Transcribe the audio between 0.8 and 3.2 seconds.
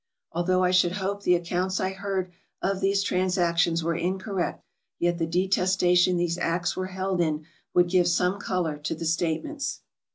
hope the accounts I heard of these